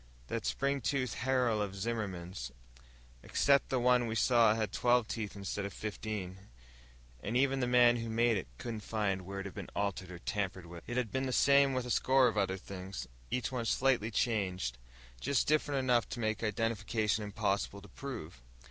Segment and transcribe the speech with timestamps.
[0.29, 2.51] "That spring toothed harrow of Zimmerman's."
[3.21, 6.39] "Except the one we saw had twelve teeth instead of fifteen.
[7.21, 10.17] And even the man who made it couldn't find where it had been altered or
[10.17, 13.07] tampered with." It had been the same with a score of other things.
[13.29, 14.79] Each one slightly changed,
[15.19, 18.41] just different enough to make identification impossible to prove.